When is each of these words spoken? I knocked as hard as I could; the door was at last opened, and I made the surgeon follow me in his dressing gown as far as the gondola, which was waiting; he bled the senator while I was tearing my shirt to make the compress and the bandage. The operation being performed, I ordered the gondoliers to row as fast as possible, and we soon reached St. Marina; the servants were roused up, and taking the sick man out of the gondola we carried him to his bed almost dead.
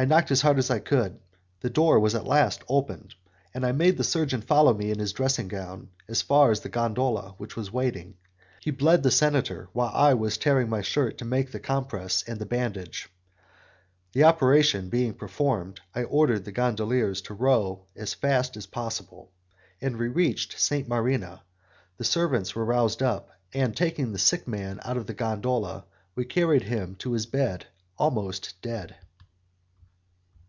I 0.00 0.04
knocked 0.04 0.30
as 0.30 0.42
hard 0.42 0.58
as 0.58 0.70
I 0.70 0.78
could; 0.78 1.18
the 1.58 1.70
door 1.70 1.98
was 1.98 2.14
at 2.14 2.24
last 2.24 2.62
opened, 2.68 3.16
and 3.52 3.66
I 3.66 3.72
made 3.72 3.96
the 3.96 4.04
surgeon 4.04 4.42
follow 4.42 4.72
me 4.72 4.92
in 4.92 5.00
his 5.00 5.12
dressing 5.12 5.48
gown 5.48 5.88
as 6.06 6.22
far 6.22 6.52
as 6.52 6.60
the 6.60 6.68
gondola, 6.68 7.34
which 7.38 7.56
was 7.56 7.72
waiting; 7.72 8.14
he 8.60 8.70
bled 8.70 9.02
the 9.02 9.10
senator 9.10 9.68
while 9.72 9.90
I 9.92 10.14
was 10.14 10.38
tearing 10.38 10.68
my 10.68 10.82
shirt 10.82 11.18
to 11.18 11.24
make 11.24 11.50
the 11.50 11.58
compress 11.58 12.22
and 12.28 12.38
the 12.38 12.46
bandage. 12.46 13.08
The 14.12 14.22
operation 14.22 14.88
being 14.88 15.14
performed, 15.14 15.80
I 15.92 16.04
ordered 16.04 16.44
the 16.44 16.52
gondoliers 16.52 17.20
to 17.22 17.34
row 17.34 17.86
as 17.96 18.14
fast 18.14 18.56
as 18.56 18.66
possible, 18.66 19.32
and 19.80 19.96
we 19.96 20.06
soon 20.06 20.14
reached 20.14 20.60
St. 20.60 20.86
Marina; 20.86 21.42
the 21.96 22.04
servants 22.04 22.54
were 22.54 22.64
roused 22.64 23.02
up, 23.02 23.30
and 23.52 23.76
taking 23.76 24.12
the 24.12 24.20
sick 24.20 24.46
man 24.46 24.78
out 24.84 24.96
of 24.96 25.08
the 25.08 25.14
gondola 25.14 25.86
we 26.14 26.24
carried 26.24 26.62
him 26.62 26.94
to 27.00 27.14
his 27.14 27.26
bed 27.26 27.66
almost 27.98 28.54
dead. 28.62 28.94